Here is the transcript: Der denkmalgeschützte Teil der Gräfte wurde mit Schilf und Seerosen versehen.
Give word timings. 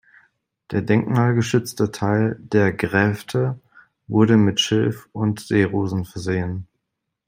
Der 0.71 0.81
denkmalgeschützte 0.81 1.91
Teil 1.91 2.35
der 2.39 2.73
Gräfte 2.73 3.59
wurde 4.07 4.35
mit 4.35 4.59
Schilf 4.59 5.07
und 5.13 5.41
Seerosen 5.41 6.05
versehen. 6.05 6.65